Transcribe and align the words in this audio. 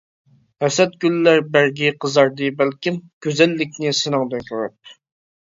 ھەسەت 0.63 0.95
گۈللەر 1.03 1.41
بەرگى 1.57 1.91
قىزاردى 2.05 2.49
بەلكىم، 2.63 2.97
گۈزەللىكنى 3.27 3.93
سېنىڭدىن 3.99 4.45
كۆرۈپ. 4.49 4.99